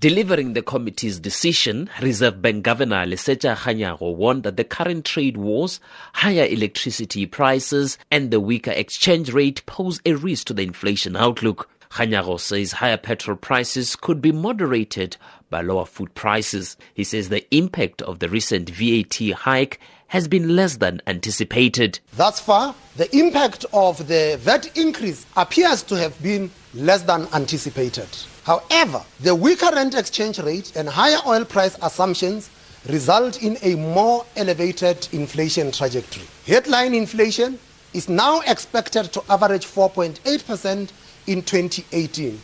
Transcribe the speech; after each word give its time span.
Delivering 0.00 0.52
the 0.52 0.62
committee's 0.62 1.18
decision, 1.18 1.90
Reserve 2.00 2.40
Bank 2.40 2.62
Governor 2.62 3.04
Lesetja 3.04 3.56
Kganyago 3.56 4.14
warned 4.14 4.44
that 4.44 4.56
the 4.56 4.62
current 4.62 5.04
trade 5.04 5.36
wars, 5.36 5.80
higher 6.12 6.44
electricity 6.44 7.26
prices, 7.26 7.98
and 8.12 8.30
the 8.30 8.38
weaker 8.38 8.70
exchange 8.70 9.32
rate 9.32 9.66
pose 9.66 10.00
a 10.06 10.14
risk 10.14 10.46
to 10.46 10.54
the 10.54 10.62
inflation 10.62 11.16
outlook. 11.16 11.68
Kganyago 11.90 12.38
says 12.38 12.70
higher 12.70 12.96
petrol 12.96 13.36
prices 13.36 13.96
could 13.96 14.22
be 14.22 14.30
moderated 14.30 15.16
by 15.50 15.62
lower 15.62 15.84
food 15.84 16.14
prices. 16.14 16.76
He 16.94 17.02
says 17.02 17.28
the 17.28 17.44
impact 17.52 18.00
of 18.02 18.20
the 18.20 18.28
recent 18.28 18.70
VAT 18.70 19.16
hike 19.32 19.80
has 20.06 20.28
been 20.28 20.54
less 20.54 20.76
than 20.76 21.02
anticipated. 21.08 21.98
Thus 22.12 22.38
far, 22.38 22.72
the 22.96 23.12
impact 23.16 23.64
of 23.72 24.06
the 24.06 24.38
VAT 24.40 24.76
increase 24.76 25.26
appears 25.36 25.82
to 25.82 25.96
have 25.96 26.22
been 26.22 26.52
less 26.72 27.02
than 27.02 27.26
anticipated. 27.32 28.06
However, 28.48 29.02
the 29.20 29.34
weaker 29.34 29.68
rand 29.74 29.94
exchange 29.94 30.38
rate 30.38 30.72
and 30.74 30.88
higher 30.88 31.20
oil 31.26 31.44
price 31.44 31.76
assumptions 31.82 32.48
result 32.88 33.42
in 33.42 33.58
a 33.60 33.74
more 33.74 34.24
elevated 34.36 35.06
inflation 35.12 35.70
trajectory. 35.70 36.24
Headline 36.46 36.94
inflation 36.94 37.58
is 37.92 38.08
now 38.08 38.40
expected 38.46 39.12
to 39.12 39.22
average 39.28 39.66
4.8% 39.66 40.88
in 41.26 41.42
2018 41.42 42.40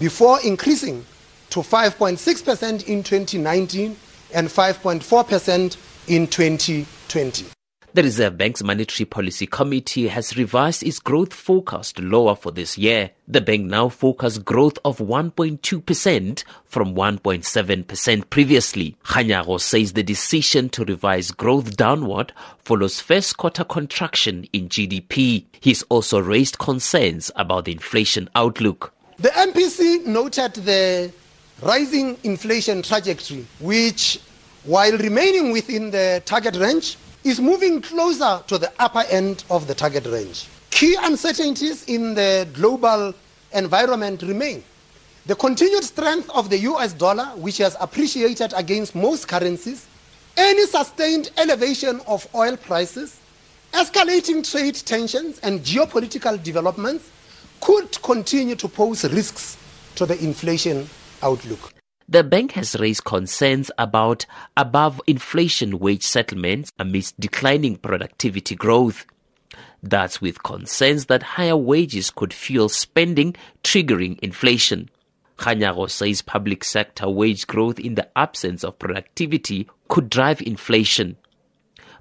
before 0.00 0.40
increasing 0.42 1.06
to 1.50 1.60
5.6% 1.60 2.88
in 2.88 3.04
2019 3.04 3.96
and 4.34 4.48
5.4% 4.48 5.76
in 6.08 6.26
2020. 6.26 7.46
The 7.94 8.02
Reserve 8.02 8.36
Bank's 8.36 8.60
Monetary 8.60 9.06
Policy 9.06 9.46
Committee 9.46 10.08
has 10.08 10.36
revised 10.36 10.82
its 10.82 10.98
growth 10.98 11.32
forecast 11.32 12.00
lower 12.00 12.34
for 12.34 12.50
this 12.50 12.76
year. 12.76 13.12
The 13.28 13.40
bank 13.40 13.66
now 13.66 13.88
forecasts 13.88 14.38
growth 14.38 14.78
of 14.84 14.98
1.2% 14.98 16.44
from 16.64 16.96
1.7% 16.96 18.30
previously. 18.30 18.96
Kganyago 19.04 19.60
says 19.60 19.92
the 19.92 20.02
decision 20.02 20.70
to 20.70 20.84
revise 20.84 21.30
growth 21.30 21.76
downward 21.76 22.32
follows 22.58 22.98
first 22.98 23.36
quarter 23.36 23.62
contraction 23.62 24.48
in 24.52 24.68
GDP. 24.68 25.44
He's 25.60 25.84
also 25.84 26.18
raised 26.18 26.58
concerns 26.58 27.30
about 27.36 27.66
the 27.66 27.72
inflation 27.72 28.28
outlook. 28.34 28.92
The 29.18 29.28
MPC 29.28 30.04
noted 30.04 30.54
the 30.54 31.12
rising 31.62 32.16
inflation 32.24 32.82
trajectory, 32.82 33.46
which, 33.60 34.18
while 34.64 34.98
remaining 34.98 35.52
within 35.52 35.92
the 35.92 36.20
target 36.24 36.56
range, 36.56 36.96
is 37.24 37.40
moving 37.40 37.80
closer 37.80 38.42
to 38.46 38.58
the 38.58 38.70
upper 38.78 39.02
end 39.08 39.44
of 39.50 39.66
the 39.66 39.74
target 39.74 40.06
range. 40.06 40.46
Key 40.70 40.96
uncertainties 41.00 41.84
in 41.84 42.14
the 42.14 42.46
global 42.52 43.14
environment 43.52 44.22
remain. 44.22 44.62
The 45.26 45.34
continued 45.34 45.84
strength 45.84 46.28
of 46.30 46.50
the 46.50 46.58
US 46.58 46.92
dollar, 46.92 47.24
which 47.36 47.58
has 47.58 47.76
appreciated 47.80 48.52
against 48.54 48.94
most 48.94 49.26
currencies, 49.26 49.86
any 50.36 50.66
sustained 50.66 51.30
elevation 51.38 52.00
of 52.06 52.26
oil 52.34 52.56
prices, 52.58 53.18
escalating 53.72 54.48
trade 54.48 54.74
tensions, 54.74 55.38
and 55.40 55.60
geopolitical 55.60 56.42
developments 56.42 57.10
could 57.60 58.02
continue 58.02 58.54
to 58.56 58.68
pose 58.68 59.04
risks 59.12 59.56
to 59.94 60.04
the 60.04 60.22
inflation 60.22 60.86
outlook. 61.22 61.72
The 62.08 62.22
bank 62.22 62.52
has 62.52 62.78
raised 62.78 63.04
concerns 63.04 63.70
about 63.78 64.26
above 64.56 65.00
inflation 65.06 65.78
wage 65.78 66.02
settlements 66.02 66.70
amidst 66.78 67.18
declining 67.18 67.76
productivity 67.76 68.54
growth. 68.54 69.06
That's 69.82 70.20
with 70.20 70.42
concerns 70.42 71.06
that 71.06 71.22
higher 71.22 71.56
wages 71.56 72.10
could 72.10 72.34
fuel 72.34 72.68
spending, 72.68 73.36
triggering 73.62 74.18
inflation. 74.20 74.90
Kganyago 75.38 75.90
says 75.90 76.20
public 76.20 76.62
sector 76.62 77.08
wage 77.08 77.46
growth 77.46 77.78
in 77.78 77.94
the 77.94 78.08
absence 78.16 78.64
of 78.64 78.78
productivity 78.78 79.68
could 79.88 80.10
drive 80.10 80.42
inflation. 80.42 81.16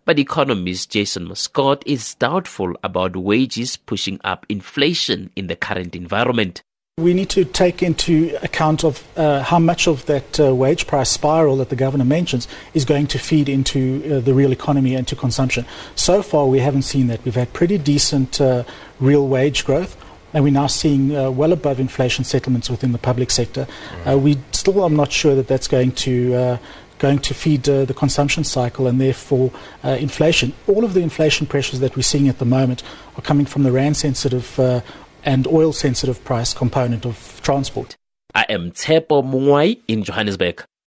But 0.05 0.19
economist 0.19 0.91
Jason 0.91 1.25
Muscat 1.29 1.81
is 1.85 2.15
doubtful 2.15 2.75
about 2.83 3.15
wages 3.15 3.77
pushing 3.77 4.19
up 4.25 4.45
inflation 4.49 5.31
in 5.37 5.47
the 5.47 5.55
current 5.55 5.95
environment. 5.95 6.61
We 6.99 7.15
need 7.15 7.31
to 7.31 7.43
take 7.43 7.81
into 7.81 8.37
account 8.43 8.83
of 8.83 9.03
uh, 9.17 9.41
how 9.41 9.57
much 9.57 9.87
of 9.87 10.05
that 10.05 10.39
uh, 10.39 10.53
wage 10.53 10.85
price 10.85 11.09
spiral 11.09 11.57
that 11.57 11.69
the 11.69 11.75
governor 11.75 12.05
mentions 12.05 12.47
is 12.75 12.85
going 12.85 13.07
to 13.07 13.17
feed 13.17 13.49
into 13.49 14.03
uh, 14.05 14.19
the 14.19 14.35
real 14.35 14.51
economy 14.51 14.93
and 14.93 15.07
to 15.07 15.15
consumption. 15.15 15.65
So 15.95 16.21
far, 16.21 16.45
we 16.45 16.59
haven't 16.59 16.83
seen 16.83 17.07
that. 17.07 17.25
We've 17.25 17.33
had 17.33 17.51
pretty 17.51 17.79
decent 17.79 18.39
uh, 18.39 18.63
real 18.99 19.27
wage 19.27 19.65
growth. 19.65 19.97
And 20.35 20.43
we're 20.43 20.53
now 20.53 20.67
seeing 20.67 21.15
uh, 21.15 21.31
well 21.31 21.51
above 21.51 21.79
inflation 21.79 22.25
settlements 22.25 22.69
within 22.69 22.91
the 22.91 22.99
public 22.99 23.31
sector. 23.31 23.65
Uh, 24.07 24.19
we 24.19 24.37
still 24.51 24.83
are 24.83 24.89
not 24.89 25.11
sure 25.11 25.33
that 25.33 25.47
that's 25.47 25.67
going 25.67 25.93
to 25.93 26.59
going 27.03 27.19
to 27.19 27.33
feed 27.33 27.67
uh, 27.67 27.83
the 27.83 27.93
consumption 27.93 28.45
cycle 28.45 28.87
and 28.87 29.01
therefore 29.01 29.51
uh, 29.83 29.89
inflation. 29.89 30.53
All 30.67 30.85
of 30.85 30.93
the 30.93 31.01
inflation 31.01 31.45
pressures 31.45 31.81
that 31.81 31.97
we're 31.97 32.03
seeing 32.03 32.29
at 32.29 32.39
the 32.39 32.45
moment 32.45 32.81
are 33.17 33.21
coming 33.21 33.45
from 33.45 33.63
the 33.63 33.73
rand 33.73 33.97
sensitive 33.97 34.57
uh, 34.57 34.79
and 35.25 35.47
oil 35.47 35.73
sensitive 35.73 36.23
price 36.23 36.53
component 36.53 37.05
of 37.05 37.39
transport. 37.43 37.95
I 38.35 38.45
am 38.49 38.71
Tepo 38.71 39.23
Mungwai 39.23 39.79
in 39.87 40.03
Johannesburg. 40.03 40.65